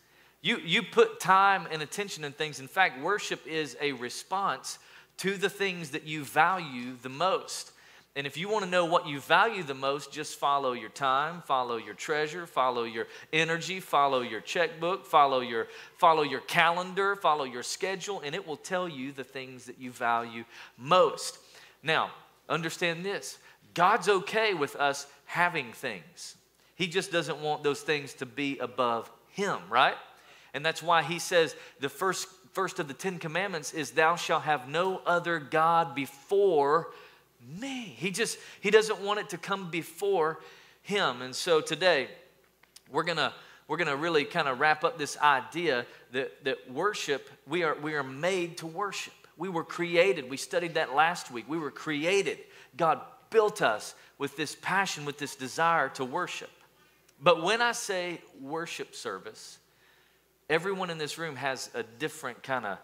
You, 0.42 0.58
you 0.58 0.82
put 0.82 1.20
time 1.20 1.68
and 1.70 1.82
attention 1.82 2.24
in 2.24 2.32
things. 2.32 2.60
In 2.60 2.68
fact, 2.68 3.00
worship 3.00 3.46
is 3.46 3.76
a 3.80 3.92
response 3.92 4.78
to 5.18 5.36
the 5.36 5.50
things 5.50 5.90
that 5.90 6.04
you 6.06 6.24
value 6.24 6.96
the 7.02 7.10
most. 7.10 7.72
And 8.16 8.26
if 8.26 8.36
you 8.36 8.48
want 8.48 8.64
to 8.64 8.70
know 8.70 8.86
what 8.86 9.06
you 9.06 9.20
value 9.20 9.62
the 9.62 9.74
most, 9.74 10.12
just 10.12 10.38
follow 10.38 10.72
your 10.72 10.88
time, 10.88 11.42
follow 11.42 11.76
your 11.76 11.94
treasure, 11.94 12.44
follow 12.44 12.82
your 12.82 13.06
energy, 13.32 13.78
follow 13.78 14.20
your 14.20 14.40
checkbook, 14.40 15.06
follow 15.06 15.40
your 15.40 15.68
follow 15.96 16.22
your 16.22 16.40
calendar, 16.40 17.14
follow 17.14 17.44
your 17.44 17.62
schedule, 17.62 18.20
and 18.24 18.34
it 18.34 18.46
will 18.46 18.56
tell 18.56 18.88
you 18.88 19.12
the 19.12 19.22
things 19.22 19.66
that 19.66 19.78
you 19.78 19.92
value 19.92 20.44
most. 20.76 21.38
Now, 21.84 22.10
understand 22.48 23.04
this. 23.04 23.38
God's 23.74 24.08
okay 24.08 24.54
with 24.54 24.74
us 24.74 25.06
having 25.26 25.72
things. 25.72 26.34
He 26.74 26.88
just 26.88 27.12
doesn't 27.12 27.40
want 27.40 27.62
those 27.62 27.82
things 27.82 28.14
to 28.14 28.26
be 28.26 28.58
above 28.58 29.08
him, 29.28 29.58
right? 29.68 29.96
And 30.52 30.66
that's 30.66 30.82
why 30.82 31.04
he 31.04 31.20
says 31.20 31.54
the 31.78 31.88
first 31.88 32.26
first 32.52 32.80
of 32.80 32.88
the 32.88 32.94
10 32.94 33.20
commandments 33.20 33.72
is 33.72 33.92
thou 33.92 34.16
shalt 34.16 34.42
have 34.42 34.68
no 34.68 35.00
other 35.06 35.38
god 35.38 35.94
before 35.94 36.88
me. 37.58 37.94
He 37.96 38.10
just, 38.10 38.38
he 38.60 38.70
doesn't 38.70 39.00
want 39.00 39.20
it 39.20 39.30
to 39.30 39.38
come 39.38 39.70
before 39.70 40.40
him. 40.82 41.22
And 41.22 41.34
so 41.34 41.60
today, 41.60 42.08
we're 42.90 43.04
gonna 43.04 43.32
we're 43.68 43.76
gonna 43.76 43.96
really 43.96 44.24
kind 44.24 44.48
of 44.48 44.58
wrap 44.58 44.82
up 44.82 44.98
this 44.98 45.16
idea 45.18 45.86
that, 46.12 46.44
that 46.44 46.70
worship, 46.70 47.30
we 47.46 47.62
are 47.62 47.76
we 47.76 47.94
are 47.94 48.02
made 48.02 48.58
to 48.58 48.66
worship. 48.66 49.14
We 49.36 49.48
were 49.48 49.64
created. 49.64 50.28
We 50.28 50.36
studied 50.36 50.74
that 50.74 50.94
last 50.94 51.30
week. 51.30 51.48
We 51.48 51.58
were 51.58 51.70
created. 51.70 52.38
God 52.76 53.00
built 53.30 53.62
us 53.62 53.94
with 54.18 54.36
this 54.36 54.56
passion, 54.60 55.04
with 55.04 55.18
this 55.18 55.34
desire 55.34 55.88
to 55.90 56.04
worship. 56.04 56.50
But 57.22 57.42
when 57.42 57.62
I 57.62 57.72
say 57.72 58.20
worship 58.40 58.94
service, 58.94 59.58
everyone 60.48 60.90
in 60.90 60.98
this 60.98 61.16
room 61.16 61.36
has 61.36 61.70
a 61.74 61.82
different 61.82 62.42
kind 62.42 62.66
of 62.66 62.78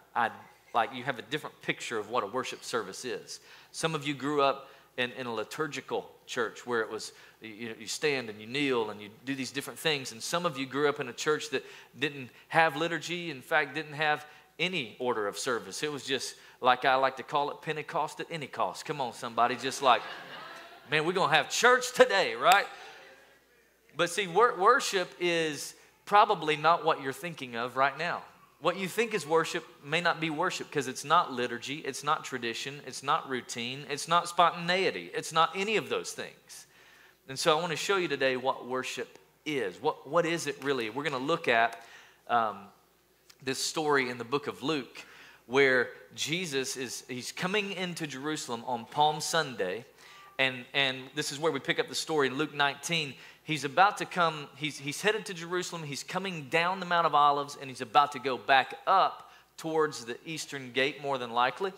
like 0.73 0.95
you 0.95 1.03
have 1.03 1.19
a 1.19 1.23
different 1.23 1.61
picture 1.63 1.99
of 1.99 2.11
what 2.11 2.23
a 2.23 2.27
worship 2.27 2.63
service 2.63 3.05
is. 3.05 3.41
Some 3.77 3.95
of 3.95 4.07
you 4.07 4.15
grew 4.15 4.41
up 4.41 4.71
in, 4.97 5.13
in 5.19 5.27
a 5.27 5.35
liturgical 5.35 6.11
church 6.25 6.67
where 6.67 6.81
it 6.81 6.91
was 6.91 7.13
you, 7.43 7.75
you 7.79 7.87
stand 7.87 8.31
and 8.31 8.41
you 8.41 8.47
kneel 8.47 8.89
and 8.89 9.03
you 9.03 9.11
do 9.27 9.35
these 9.35 9.51
different 9.51 9.79
things. 9.79 10.13
And 10.13 10.23
some 10.23 10.47
of 10.47 10.57
you 10.57 10.65
grew 10.65 10.89
up 10.89 10.99
in 10.99 11.11
a 11.11 11.13
church 11.13 11.51
that 11.51 11.63
didn't 11.99 12.31
have 12.49 12.79
liturgy, 12.79 13.31
in 13.31 13.43
fact, 13.43 13.75
didn't 13.75 13.93
have 13.93 14.25
any 14.59 14.97
order 14.99 15.29
of 15.29 15.37
service. 15.37 15.83
It 15.83 15.93
was 15.93 16.05
just 16.05 16.37
like 16.63 16.87
I 16.87 16.95
like 16.95 17.19
to 17.19 17.23
call 17.23 17.51
it 17.51 17.61
Pentecost 17.61 18.19
at 18.19 18.29
any 18.31 18.47
cost. 18.47 18.87
Come 18.87 18.99
on, 19.03 19.13
somebody, 19.13 19.57
just 19.57 19.83
like, 19.83 20.01
man, 20.91 21.05
we're 21.05 21.13
going 21.13 21.29
to 21.29 21.37
have 21.37 21.51
church 21.51 21.93
today, 21.93 22.35
right? 22.35 22.65
But 23.95 24.09
see, 24.09 24.27
wor- 24.27 24.59
worship 24.59 25.11
is 25.21 25.75
probably 26.07 26.57
not 26.57 26.83
what 26.83 27.03
you're 27.03 27.13
thinking 27.13 27.57
of 27.57 27.77
right 27.77 27.99
now. 27.99 28.23
What 28.61 28.79
you 28.79 28.89
think 28.89 29.13
is 29.13 29.27
worship 29.27 29.65
may 29.85 30.01
not 30.01 30.21
be 30.21 30.31
worship 30.31 30.69
because 30.69 30.89
it's 30.89 31.05
not 31.05 31.33
liturgy, 31.33 31.77
it's 31.79 32.03
not 32.03 32.25
tradition, 32.25 32.81
it's 32.87 33.03
not 33.03 33.29
routine, 33.29 33.85
it's 33.91 34.09
not 34.09 34.29
spontaneity, 34.29 35.11
it's 35.15 35.33
not 35.33 35.51
any 35.55 35.77
of 35.77 35.89
those 35.89 36.13
things. 36.13 36.67
And 37.29 37.39
so 37.39 37.57
I 37.57 37.61
want 37.61 37.73
to 37.73 37.77
show 37.77 37.97
you 37.97 38.09
today 38.09 38.37
what 38.37 38.67
worship 38.67 39.19
is. 39.45 39.81
What, 39.83 40.09
what 40.09 40.25
is 40.25 40.47
it 40.47 40.63
really? 40.65 40.89
We're 40.89 41.03
going 41.03 41.13
to 41.13 41.19
look 41.19 41.49
at 41.49 41.83
um, 42.29 42.59
this 43.43 43.59
story 43.59 44.09
in 44.09 44.17
the 44.17 44.25
book 44.25 44.47
of 44.47 44.63
Luke 44.63 45.05
where 45.47 45.91
Jesus 46.15 46.77
is 46.77 47.05
he's 47.09 47.31
coming 47.31 47.73
into 47.73 48.07
Jerusalem 48.07 48.65
on 48.67 48.85
Palm 48.87 49.21
Sunday 49.21 49.85
And, 50.39 50.65
and 50.75 50.99
this 51.15 51.33
is 51.33 51.39
where 51.39 51.53
we 51.53 51.61
pick 51.61 51.79
up 51.79 51.89
the 51.89 51.95
story 51.95 52.27
in 52.29 52.37
Luke 52.37 52.55
19. 52.55 53.15
He's 53.47 53.63
about 53.63 53.99
to 53.99 54.07
come, 54.07 54.49
he's, 54.57 54.77
he's 54.77 55.01
headed 55.01 55.27
to 55.27 55.35
Jerusalem, 55.35 55.85
he's 55.85 56.03
coming 56.03 56.49
down 56.51 56.81
the 56.81 56.87
Mount 56.87 57.07
of 57.07 57.15
Olives, 57.15 57.57
and 57.61 57.71
he's 57.71 57.81
about 57.81 58.11
to 58.13 58.19
go 58.19 58.37
back 58.37 58.75
up 58.89 59.31
towards 59.57 60.05
the 60.05 60.19
eastern 60.27 60.73
gate, 60.73 61.01
more 61.01 61.17
than 61.17 61.31
likely. 61.31 61.73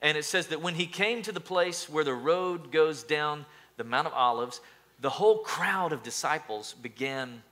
And 0.00 0.16
it 0.16 0.24
says 0.24 0.46
that 0.46 0.62
when 0.62 0.76
he 0.76 0.86
came 0.86 1.22
to 1.22 1.32
the 1.32 1.40
place 1.40 1.88
where 1.88 2.04
the 2.04 2.14
road 2.14 2.70
goes 2.70 3.02
down 3.02 3.46
the 3.78 3.82
Mount 3.82 4.06
of 4.06 4.12
Olives, 4.12 4.60
the 5.00 5.10
whole 5.10 5.38
crowd 5.38 5.92
of 5.92 6.04
disciples 6.04 6.74
began 6.74 7.42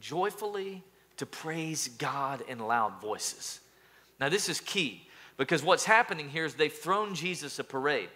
joyfully 0.00 0.84
to 1.16 1.26
praise 1.26 1.88
God 1.98 2.44
in 2.46 2.60
loud 2.60 3.00
voices. 3.00 3.58
Now, 4.20 4.28
this 4.28 4.48
is 4.48 4.60
key 4.60 5.08
because 5.36 5.64
what's 5.64 5.84
happening 5.84 6.28
here 6.28 6.44
is 6.44 6.54
they've 6.54 6.72
thrown 6.72 7.16
Jesus 7.16 7.58
a 7.58 7.64
parade. 7.64 8.08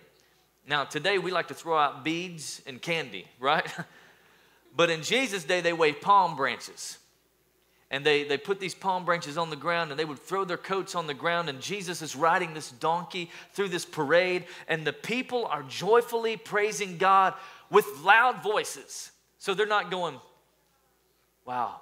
Now, 0.69 0.85
today 0.85 1.19
we 1.19 1.33
like 1.33 1.49
to 1.49 1.55
throw 1.55 1.77
out 1.77 2.05
beads 2.05 2.63
and 2.65 2.81
candy, 2.81 3.27
right? 3.41 3.67
but 4.75 4.91
in 4.91 5.03
Jesus' 5.03 5.45
day, 5.45 5.61
they 5.61 5.73
waved 5.73 6.01
palm 6.01 6.37
branches. 6.37 6.99
And 7.91 8.07
they, 8.07 8.23
they 8.23 8.39
put 8.39 8.61
these 8.61 8.75
palm 8.75 9.05
branches 9.05 9.37
on 9.37 9.51
the 9.51 9.57
ground 9.57 9.91
and 9.91 9.99
they 9.99 10.05
would 10.05 10.21
throw 10.21 10.45
their 10.45 10.57
coats 10.57 10.95
on 10.95 11.09
the 11.09 11.15
ground. 11.15 11.49
And 11.49 11.61
Jesus 11.61 12.03
is 12.03 12.15
riding 12.15 12.55
this 12.55 12.71
donkey 12.71 13.31
through 13.53 13.69
this 13.69 13.85
parade. 13.85 14.45
And 14.69 14.87
the 14.87 14.93
people 14.93 15.47
are 15.47 15.65
joyfully 15.65 16.37
praising 16.37 16.99
God 16.99 17.35
with 17.69 17.87
loud 18.05 18.45
voices. 18.45 19.11
So 19.39 19.55
they're 19.55 19.67
not 19.67 19.91
going, 19.91 20.21
wow, 21.45 21.81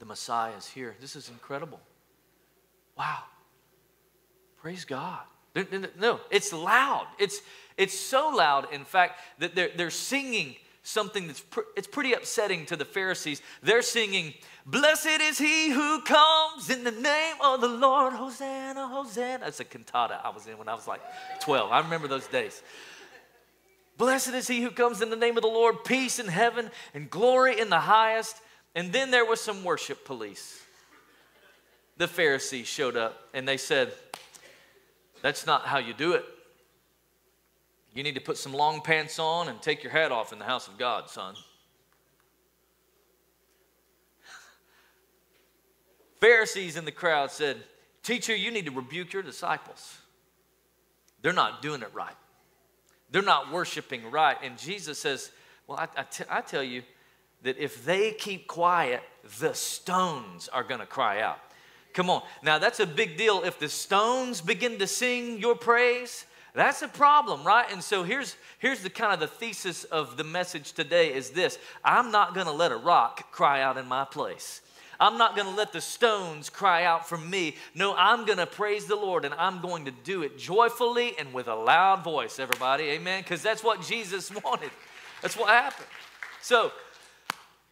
the 0.00 0.06
Messiah 0.06 0.56
is 0.58 0.66
here. 0.66 0.96
This 1.00 1.14
is 1.14 1.28
incredible. 1.28 1.80
Wow. 2.98 3.18
Praise 4.56 4.84
God. 4.84 5.20
No, 6.00 6.20
it's 6.30 6.52
loud. 6.52 7.06
It's, 7.18 7.40
it's 7.76 7.98
so 7.98 8.30
loud, 8.30 8.72
in 8.72 8.84
fact, 8.84 9.20
that 9.38 9.54
they're, 9.54 9.70
they're 9.74 9.90
singing 9.90 10.56
something 10.86 11.26
that's 11.26 11.40
pr- 11.40 11.60
it's 11.76 11.88
pretty 11.88 12.12
upsetting 12.12 12.64
to 12.66 12.76
the 12.76 12.84
Pharisees. 12.84 13.42
They're 13.62 13.82
singing, 13.82 14.34
Blessed 14.64 15.20
is 15.20 15.36
he 15.36 15.70
who 15.70 16.00
comes 16.02 16.70
in 16.70 16.84
the 16.84 16.92
name 16.92 17.34
of 17.42 17.60
the 17.60 17.68
Lord. 17.68 18.12
Hosanna, 18.12 18.86
Hosanna. 18.86 19.44
That's 19.44 19.60
a 19.60 19.64
cantata 19.64 20.20
I 20.22 20.30
was 20.30 20.46
in 20.46 20.56
when 20.58 20.68
I 20.68 20.74
was 20.74 20.86
like 20.86 21.00
12. 21.40 21.72
I 21.72 21.80
remember 21.80 22.06
those 22.06 22.28
days. 22.28 22.62
Blessed 23.98 24.34
is 24.34 24.46
he 24.46 24.62
who 24.62 24.70
comes 24.70 25.02
in 25.02 25.10
the 25.10 25.16
name 25.16 25.36
of 25.36 25.42
the 25.42 25.48
Lord, 25.48 25.84
peace 25.84 26.18
in 26.18 26.28
heaven 26.28 26.70
and 26.94 27.10
glory 27.10 27.58
in 27.58 27.68
the 27.68 27.80
highest. 27.80 28.40
And 28.74 28.92
then 28.92 29.10
there 29.10 29.24
was 29.24 29.40
some 29.40 29.64
worship 29.64 30.04
police. 30.04 30.62
The 31.96 32.06
Pharisees 32.06 32.66
showed 32.66 32.96
up 32.96 33.18
and 33.34 33.48
they 33.48 33.56
said, 33.56 33.92
That's 35.22 35.46
not 35.46 35.62
how 35.62 35.78
you 35.78 35.94
do 35.94 36.12
it. 36.12 36.24
You 37.96 38.02
need 38.02 38.14
to 38.16 38.20
put 38.20 38.36
some 38.36 38.52
long 38.52 38.82
pants 38.82 39.18
on 39.18 39.48
and 39.48 39.60
take 39.62 39.82
your 39.82 39.90
hat 39.90 40.12
off 40.12 40.30
in 40.30 40.38
the 40.38 40.44
house 40.44 40.68
of 40.68 40.76
God, 40.76 41.08
son. 41.08 41.34
Pharisees 46.20 46.76
in 46.76 46.84
the 46.84 46.92
crowd 46.92 47.30
said, 47.30 47.56
Teacher, 48.02 48.36
you 48.36 48.50
need 48.50 48.66
to 48.66 48.70
rebuke 48.70 49.14
your 49.14 49.22
disciples. 49.22 49.96
They're 51.22 51.32
not 51.32 51.62
doing 51.62 51.80
it 51.80 51.88
right. 51.94 52.14
They're 53.10 53.22
not 53.22 53.50
worshiping 53.50 54.10
right. 54.10 54.36
And 54.42 54.58
Jesus 54.58 54.98
says, 54.98 55.30
Well, 55.66 55.78
I, 55.78 55.88
I, 55.98 56.02
t- 56.02 56.24
I 56.28 56.42
tell 56.42 56.62
you 56.62 56.82
that 57.44 57.56
if 57.56 57.82
they 57.86 58.12
keep 58.12 58.46
quiet, 58.46 59.00
the 59.40 59.54
stones 59.54 60.48
are 60.48 60.64
going 60.64 60.80
to 60.80 60.86
cry 60.86 61.22
out. 61.22 61.38
Come 61.94 62.10
on. 62.10 62.22
Now, 62.42 62.58
that's 62.58 62.78
a 62.78 62.86
big 62.86 63.16
deal. 63.16 63.42
If 63.42 63.58
the 63.58 63.70
stones 63.70 64.42
begin 64.42 64.78
to 64.80 64.86
sing 64.86 65.38
your 65.38 65.54
praise, 65.54 66.26
that's 66.56 66.80
a 66.80 66.88
problem, 66.88 67.44
right? 67.44 67.70
And 67.70 67.82
so 67.82 68.02
here's, 68.02 68.34
here's 68.58 68.80
the 68.80 68.88
kind 68.88 69.12
of 69.12 69.20
the 69.20 69.26
thesis 69.26 69.84
of 69.84 70.16
the 70.16 70.24
message 70.24 70.72
today 70.72 71.12
is 71.12 71.30
this 71.30 71.58
I'm 71.84 72.10
not 72.10 72.34
going 72.34 72.46
to 72.46 72.52
let 72.52 72.72
a 72.72 72.76
rock 72.76 73.30
cry 73.30 73.60
out 73.60 73.76
in 73.76 73.86
my 73.86 74.06
place. 74.06 74.62
I'm 74.98 75.18
not 75.18 75.36
going 75.36 75.46
to 75.46 75.54
let 75.54 75.74
the 75.74 75.82
stones 75.82 76.48
cry 76.48 76.84
out 76.84 77.06
for 77.06 77.18
me. 77.18 77.56
No, 77.74 77.94
I'm 77.94 78.24
going 78.24 78.38
to 78.38 78.46
praise 78.46 78.86
the 78.86 78.96
Lord 78.96 79.26
and 79.26 79.34
I'm 79.34 79.60
going 79.60 79.84
to 79.84 79.90
do 79.90 80.22
it 80.22 80.38
joyfully 80.38 81.12
and 81.18 81.34
with 81.34 81.48
a 81.48 81.54
loud 81.54 82.02
voice, 82.02 82.38
everybody. 82.38 82.84
Amen? 82.84 83.22
Because 83.22 83.42
that's 83.42 83.62
what 83.62 83.82
Jesus 83.82 84.32
wanted. 84.44 84.70
That's 85.20 85.36
what 85.36 85.50
happened. 85.50 85.88
So, 86.40 86.72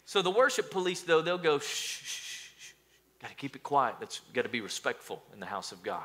so 0.04 0.20
the 0.20 0.30
worship 0.30 0.70
police, 0.70 1.00
though, 1.00 1.22
they'll 1.22 1.38
go, 1.38 1.58
shh, 1.58 2.02
shh, 2.04 2.50
shh. 2.58 2.72
Got 3.22 3.30
to 3.30 3.36
keep 3.36 3.56
it 3.56 3.62
quiet. 3.62 3.94
That's 3.98 4.20
got 4.34 4.42
to 4.42 4.50
be 4.50 4.60
respectful 4.60 5.22
in 5.32 5.40
the 5.40 5.46
house 5.46 5.72
of 5.72 5.82
God. 5.82 6.04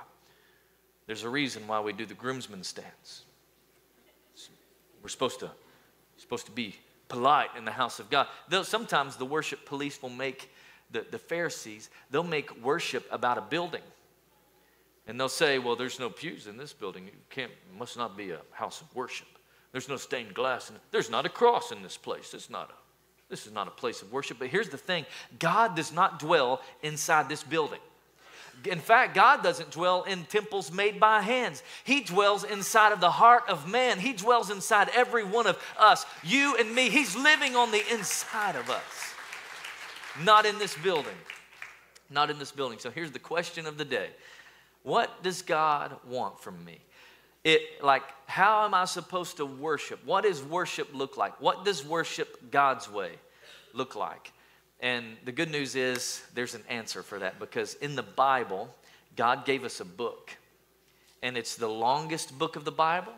There's 1.10 1.24
a 1.24 1.30
reason 1.30 1.66
why 1.66 1.80
we 1.80 1.92
do 1.92 2.06
the 2.06 2.14
groomsman 2.14 2.64
stance. 2.64 3.24
We're 5.02 5.10
supposed 5.10 5.40
to, 5.40 5.50
supposed 6.18 6.46
to 6.46 6.52
be 6.52 6.76
polite 7.08 7.50
in 7.58 7.66
the 7.66 7.72
house 7.72 7.98
of 7.98 8.12
God. 8.12 8.28
Though 8.48 8.62
sometimes 8.62 9.16
the 9.16 9.26
worship 9.26 9.66
police 9.66 10.00
will 10.04 10.12
make 10.12 10.52
the, 10.92 11.04
the 11.10 11.18
Pharisees, 11.18 11.90
they'll 12.12 12.22
make 12.22 12.64
worship 12.64 13.08
about 13.10 13.40
a 13.40 13.42
building. 13.42 13.82
And 15.08 15.20
they'll 15.20 15.30
say, 15.30 15.58
well, 15.58 15.76
there's 15.76 16.00
no 16.00 16.12
pews 16.12 16.46
in 16.46 16.58
this 16.58 16.74
building. 16.74 17.08
It 17.08 17.16
can't, 17.32 17.52
must 17.76 17.98
not 17.98 18.16
be 18.16 18.30
a 18.30 18.42
house 18.52 18.80
of 18.82 18.96
worship. 18.96 19.30
There's 19.72 19.90
no 19.90 19.98
stained 19.98 20.36
glass. 20.36 20.70
And 20.70 20.78
there's 20.92 21.10
not 21.10 21.26
a 21.26 21.30
cross 21.30 21.72
in 21.72 21.82
this 21.82 21.98
place. 21.98 22.36
It's 22.36 22.52
not 22.52 22.70
a, 22.70 22.74
this 23.30 23.48
is 23.48 23.52
not 23.52 23.68
a 23.68 23.72
place 23.72 24.04
of 24.04 24.12
worship. 24.12 24.38
But 24.38 24.50
here's 24.50 24.70
the 24.70 24.78
thing 24.78 25.08
God 25.40 25.76
does 25.76 25.92
not 25.92 26.20
dwell 26.20 26.62
inside 26.84 27.30
this 27.30 27.42
building. 27.42 27.80
In 28.66 28.80
fact, 28.80 29.16
God 29.16 29.44
doesn't 29.44 29.72
dwell 29.72 30.04
in 30.04 30.26
temples 30.26 30.72
made 30.72 31.00
by 31.00 31.22
hands. 31.22 31.64
He 31.84 32.02
dwells 32.02 32.44
inside 32.44 32.92
of 32.92 33.00
the 33.00 33.12
heart 33.12 33.44
of 33.48 33.70
man. 33.70 34.00
He 34.00 34.14
dwells 34.14 34.50
inside 34.50 34.90
every 34.94 35.24
one 35.24 35.48
of 35.48 35.58
us, 35.78 36.06
you 36.24 36.56
and 36.58 36.74
me. 36.74 36.90
He's 36.90 37.16
living 37.16 37.56
on 37.56 37.72
the 37.72 37.84
inside 37.94 38.56
of 38.56 38.70
us. 38.70 39.14
Not 40.24 40.46
in 40.46 40.60
this 40.60 40.76
building. 40.78 41.16
Not 42.10 42.30
in 42.30 42.40
this 42.40 42.52
building. 42.52 42.80
So 42.80 42.92
here's 42.92 43.12
the 43.12 43.20
question 43.20 43.66
of 43.66 43.78
the 43.78 43.86
day 43.86 44.10
What 44.84 45.24
does 45.24 45.42
God 45.42 45.96
want 46.08 46.40
from 46.42 46.64
me? 46.66 46.80
It 47.44 47.62
like 47.82 48.04
how 48.26 48.66
am 48.66 48.74
I 48.74 48.86
supposed 48.86 49.38
to 49.38 49.46
worship? 49.46 50.00
What 50.06 50.24
does 50.24 50.44
worship 50.44 50.90
look 50.94 51.18
like? 51.18 51.40
What 51.40 51.64
does 51.64 51.86
worship 51.86 52.52
God's 52.52 52.92
way 52.92 53.12
look 53.74 53.96
like? 53.96 54.32
And 54.80 55.18
the 55.26 55.32
good 55.32 55.52
news 55.52 55.76
is 55.76 56.24
there's 56.34 56.56
an 56.56 56.64
answer 56.70 57.04
for 57.04 57.20
that 57.20 57.40
because 57.40 57.74
in 57.76 57.96
the 57.96 58.04
Bible, 58.04 58.74
God 59.16 59.46
gave 59.46 59.64
us 59.64 59.80
a 59.80 59.86
book. 59.86 60.36
And 61.22 61.38
it's 61.38 61.56
the 61.56 61.68
longest 61.68 62.38
book 62.40 62.56
of 62.56 62.64
the 62.64 62.72
Bible. 62.72 63.14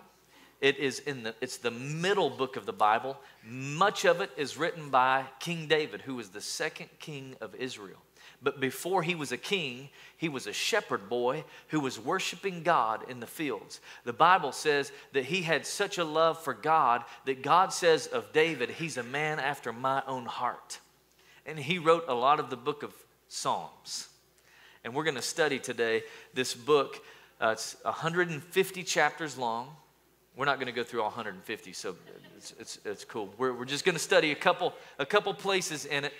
It 0.60 0.78
is 0.78 1.00
in 1.00 1.24
the 1.24 1.36
it's 1.42 1.58
the 1.58 1.72
middle 1.72 2.30
book 2.30 2.56
of 2.56 2.66
the 2.66 2.74
Bible. 2.74 3.18
Much 3.44 4.06
of 4.06 4.22
it 4.22 4.32
is 4.38 4.58
written 4.58 4.90
by 4.90 5.26
King 5.40 5.68
David, 5.68 6.02
who 6.02 6.16
was 6.16 6.30
the 6.30 6.42
second 6.42 6.90
king 7.00 7.36
of 7.42 7.56
Israel. 7.56 7.98
But 8.44 8.60
before 8.60 9.04
he 9.04 9.14
was 9.14 9.32
a 9.32 9.38
king, 9.38 9.90
he 10.18 10.30
was 10.30 10.48
a 10.48 10.54
shepherd 10.54 11.10
boy 11.10 11.44
who 11.68 11.80
was 11.80 12.00
worshiping 12.00 12.64
God 12.64 13.08
in 13.10 13.20
the 13.20 13.28
fields. 13.28 13.82
The 14.04 14.14
Bible 14.14 14.52
says 14.52 14.92
that 15.14 15.26
he 15.26 15.44
had 15.44 15.66
such 15.66 16.00
a 16.00 16.04
love 16.04 16.42
for 16.44 16.56
God 16.56 17.04
that 17.26 17.44
God 17.44 17.72
says 17.72 18.08
of 18.08 18.34
David, 18.34 18.72
he's 18.72 18.98
a 18.98 19.04
man 19.04 19.40
after 19.40 19.72
my 19.72 20.02
own 20.08 20.26
heart. 20.26 20.80
And 21.46 21.58
he 21.58 21.78
wrote 21.78 22.06
a 22.08 22.14
lot 22.14 22.40
of 22.40 22.50
the 22.50 22.58
book 22.58 22.84
of 22.84 22.94
Psalms. 23.28 24.08
And 24.84 24.94
we're 24.94 25.04
going 25.04 25.16
to 25.16 25.22
study 25.22 25.60
today 25.60 26.04
this 26.34 26.54
book. 26.54 27.04
Uh, 27.40 27.50
it's 27.50 27.76
150 27.84 28.84
chapters 28.84 29.38
long. 29.38 29.76
We're 30.36 30.46
not 30.46 30.56
going 30.56 30.68
to 30.68 30.74
go 30.74 30.84
through 30.84 31.02
all 31.02 31.08
150, 31.08 31.74
so 31.74 31.96
it's, 32.38 32.54
it's, 32.58 32.80
it's 32.86 33.04
cool. 33.04 33.34
We're, 33.38 33.54
we're 33.54 33.66
just 33.66 33.84
going 33.84 33.96
to 33.96 34.02
study 34.02 34.32
a 34.32 34.36
couple, 34.36 34.74
a 34.98 35.06
couple 35.06 35.34
places 35.34 35.86
in 35.86 36.06
it. 36.06 36.14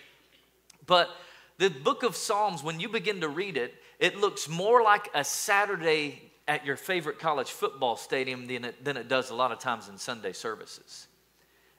But 0.86 1.10
the 1.58 1.70
book 1.70 2.04
of 2.04 2.16
Psalms, 2.16 2.62
when 2.62 2.80
you 2.80 2.90
begin 2.90 3.22
to 3.22 3.30
read 3.30 3.56
it, 3.56 3.74
it 4.00 4.18
looks 4.18 4.50
more 4.50 4.84
like 4.84 5.10
a 5.14 5.24
Saturday 5.24 6.32
at 6.48 6.66
your 6.66 6.76
favorite 6.76 7.20
college 7.20 7.52
football 7.52 7.96
stadium 7.96 8.48
than 8.48 8.66
it, 8.66 8.84
than 8.84 8.98
it 8.98 9.08
does 9.08 9.30
a 9.30 9.36
lot 9.36 9.52
of 9.52 9.60
times 9.60 9.88
in 9.88 9.98
Sunday 9.98 10.34
services. 10.34 11.08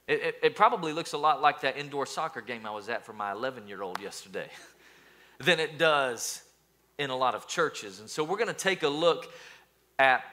It, 0.08 0.20
it, 0.22 0.34
it 0.42 0.56
probably 0.56 0.92
looks 0.92 1.12
a 1.12 1.18
lot 1.18 1.40
like 1.40 1.60
that 1.60 1.76
indoor 1.76 2.06
soccer 2.06 2.40
game 2.40 2.66
I 2.66 2.70
was 2.70 2.88
at 2.88 3.06
for 3.06 3.12
my 3.12 3.32
11 3.32 3.68
year 3.68 3.82
old 3.82 4.00
yesterday 4.00 4.48
than 5.38 5.60
it 5.60 5.78
does 5.78 6.42
in 6.98 7.10
a 7.10 7.16
lot 7.16 7.34
of 7.34 7.46
churches. 7.46 8.00
And 8.00 8.10
so 8.10 8.24
we're 8.24 8.36
going 8.36 8.48
to 8.48 8.54
take 8.54 8.82
a 8.82 8.88
look 8.88 9.32
at 9.98 10.24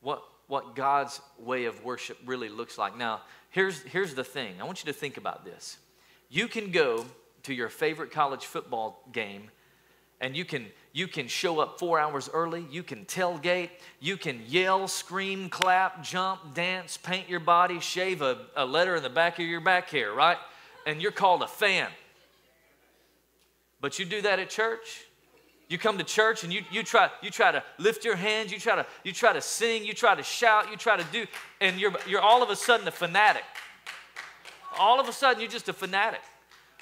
what 0.00 0.22
what 0.48 0.74
God's 0.74 1.20
way 1.38 1.66
of 1.66 1.84
worship 1.84 2.18
really 2.26 2.48
looks 2.48 2.78
like. 2.78 2.96
Now, 2.96 3.20
here's, 3.50 3.82
here's 3.82 4.14
the 4.14 4.24
thing 4.24 4.54
I 4.60 4.64
want 4.64 4.84
you 4.84 4.90
to 4.92 4.98
think 4.98 5.16
about 5.16 5.44
this. 5.44 5.78
You 6.28 6.48
can 6.48 6.70
go 6.70 7.04
to 7.44 7.54
your 7.54 7.68
favorite 7.68 8.10
college 8.10 8.46
football 8.46 9.06
game 9.12 9.50
and 10.20 10.36
you 10.36 10.44
can 10.44 10.66
you 10.98 11.06
can 11.06 11.28
show 11.28 11.60
up 11.60 11.78
four 11.78 12.00
hours 12.00 12.28
early. 12.34 12.66
You 12.72 12.82
can 12.82 13.04
tailgate. 13.04 13.70
You 14.00 14.16
can 14.16 14.42
yell 14.48 14.88
scream 14.88 15.48
clap 15.48 16.02
jump 16.02 16.54
dance 16.54 16.96
paint 16.96 17.28
your 17.28 17.38
body 17.38 17.78
shave 17.78 18.20
a, 18.20 18.38
a 18.56 18.66
letter 18.66 18.96
in 18.96 19.04
the 19.04 19.08
back 19.08 19.38
of 19.38 19.46
your 19.46 19.60
back 19.60 19.90
hair 19.90 20.12
right? 20.12 20.38
And 20.86 21.00
you're 21.00 21.12
called 21.12 21.42
a 21.42 21.46
fan. 21.46 21.88
But 23.80 24.00
you 24.00 24.06
do 24.06 24.22
that 24.22 24.40
at 24.40 24.50
church? 24.50 25.04
You 25.68 25.78
come 25.78 25.98
to 25.98 26.04
church 26.04 26.42
and 26.42 26.52
you, 26.52 26.62
you, 26.72 26.82
try, 26.82 27.10
you 27.22 27.30
try 27.30 27.52
to 27.52 27.62
lift 27.78 28.04
your 28.04 28.16
hands, 28.16 28.50
you 28.50 28.58
try, 28.58 28.74
to, 28.74 28.86
you 29.04 29.12
try 29.12 29.32
to 29.32 29.40
sing, 29.40 29.84
you 29.84 29.92
try 29.92 30.16
to 30.16 30.22
shout, 30.24 30.68
you 30.68 30.76
try 30.76 30.96
to 30.96 31.04
do, 31.12 31.26
and 31.60 31.78
you're, 31.78 31.92
you're 32.08 32.22
all 32.22 32.42
of 32.42 32.50
a 32.50 32.56
sudden 32.56 32.88
a 32.88 32.90
fanatic. 32.90 33.44
All 34.78 34.98
of 34.98 35.08
a 35.08 35.12
sudden, 35.12 35.40
you're 35.40 35.50
just 35.50 35.68
a 35.68 35.72
fanatic. 35.72 36.20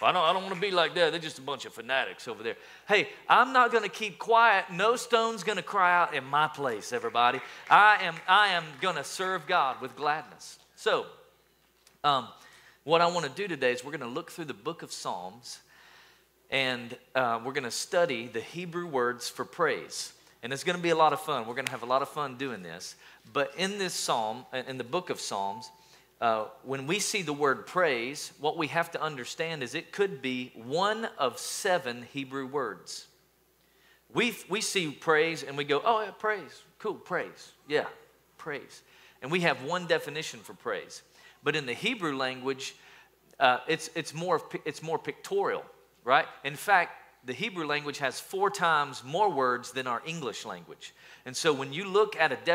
Well, 0.00 0.10
I 0.10 0.12
don't, 0.12 0.24
I 0.24 0.32
don't 0.32 0.42
want 0.42 0.54
to 0.54 0.60
be 0.60 0.70
like 0.70 0.94
that. 0.94 1.10
They're 1.10 1.20
just 1.20 1.38
a 1.38 1.42
bunch 1.42 1.64
of 1.64 1.72
fanatics 1.72 2.28
over 2.28 2.42
there. 2.42 2.56
Hey, 2.86 3.08
I'm 3.28 3.52
not 3.54 3.72
going 3.72 3.82
to 3.82 3.88
keep 3.88 4.18
quiet. 4.18 4.66
No 4.70 4.96
stone's 4.96 5.42
going 5.42 5.56
to 5.56 5.62
cry 5.62 5.96
out 5.96 6.14
in 6.14 6.24
my 6.24 6.48
place, 6.48 6.92
everybody. 6.92 7.40
I 7.70 7.98
am, 8.02 8.14
I 8.28 8.48
am 8.48 8.64
going 8.80 8.96
to 8.96 9.04
serve 9.04 9.46
God 9.46 9.80
with 9.80 9.96
gladness. 9.96 10.58
So, 10.76 11.06
um, 12.04 12.28
what 12.84 13.00
I 13.00 13.06
want 13.06 13.24
to 13.24 13.32
do 13.32 13.48
today 13.48 13.72
is 13.72 13.84
we're 13.84 13.90
going 13.90 14.00
to 14.00 14.06
look 14.06 14.30
through 14.30 14.44
the 14.44 14.54
book 14.54 14.82
of 14.82 14.92
Psalms 14.92 15.60
and 16.50 16.96
uh, 17.14 17.40
we're 17.42 17.52
going 17.52 17.64
to 17.64 17.70
study 17.70 18.28
the 18.28 18.40
Hebrew 18.40 18.86
words 18.86 19.28
for 19.28 19.44
praise. 19.44 20.12
And 20.42 20.52
it's 20.52 20.62
going 20.62 20.76
to 20.76 20.82
be 20.82 20.90
a 20.90 20.96
lot 20.96 21.12
of 21.12 21.20
fun. 21.20 21.46
We're 21.46 21.54
going 21.54 21.66
to 21.66 21.72
have 21.72 21.82
a 21.82 21.86
lot 21.86 22.02
of 22.02 22.08
fun 22.08 22.36
doing 22.36 22.62
this. 22.62 22.94
But 23.32 23.52
in 23.56 23.78
this 23.78 23.94
psalm, 23.94 24.44
in 24.68 24.78
the 24.78 24.84
book 24.84 25.10
of 25.10 25.20
Psalms, 25.20 25.70
uh, 26.20 26.46
when 26.62 26.86
we 26.86 26.98
see 26.98 27.22
the 27.22 27.32
word 27.32 27.66
praise, 27.66 28.32
what 28.40 28.56
we 28.56 28.68
have 28.68 28.90
to 28.92 29.02
understand 29.02 29.62
is 29.62 29.74
it 29.74 29.92
could 29.92 30.22
be 30.22 30.52
one 30.54 31.08
of 31.18 31.38
seven 31.38 32.06
Hebrew 32.12 32.46
words. 32.46 33.06
We, 34.14 34.34
we 34.48 34.60
see 34.60 34.90
praise 34.90 35.42
and 35.42 35.56
we 35.56 35.64
go, 35.64 35.82
oh, 35.84 36.02
yeah, 36.02 36.10
praise. 36.12 36.62
Cool, 36.78 36.94
praise. 36.94 37.52
Yeah, 37.68 37.84
praise. 38.38 38.82
And 39.20 39.30
we 39.30 39.40
have 39.40 39.62
one 39.64 39.86
definition 39.86 40.40
for 40.40 40.54
praise. 40.54 41.02
But 41.42 41.54
in 41.54 41.66
the 41.66 41.74
Hebrew 41.74 42.16
language, 42.16 42.76
uh, 43.38 43.58
it's, 43.68 43.90
it's, 43.94 44.14
more, 44.14 44.40
it's 44.64 44.82
more 44.82 44.98
pictorial, 44.98 45.64
right? 46.04 46.26
In 46.44 46.56
fact, 46.56 46.92
the 47.26 47.32
Hebrew 47.32 47.66
language 47.66 47.98
has 47.98 48.20
four 48.20 48.50
times 48.50 49.02
more 49.04 49.30
words 49.30 49.72
than 49.72 49.86
our 49.86 50.00
English 50.06 50.46
language. 50.46 50.94
And 51.26 51.36
so 51.36 51.52
when 51.52 51.72
you 51.72 51.84
look 51.84 52.16
at 52.16 52.32
a 52.32 52.36
definition, 52.36 52.54